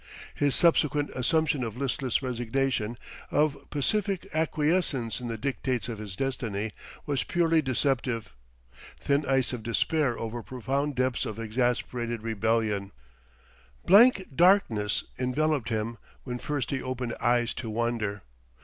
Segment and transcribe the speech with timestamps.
[0.33, 2.97] His subsequent assumption of listless resignation,
[3.29, 6.71] of pacific acquiescence in the dictates of his destiny,
[7.05, 8.33] was purely deceptive
[8.99, 12.91] thin ice of despair over profound depths of exasperated rebellion.
[13.85, 18.23] Blank darkness enveloped him when first he opened eyes to wonder.